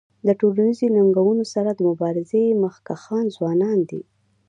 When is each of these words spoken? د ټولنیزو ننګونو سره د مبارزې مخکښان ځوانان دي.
د 0.27 0.29
ټولنیزو 0.39 0.87
ننګونو 0.95 1.43
سره 1.53 1.69
د 1.73 1.79
مبارزې 1.89 2.43
مخکښان 2.63 3.25
ځوانان 3.35 3.79
دي. 3.89 4.01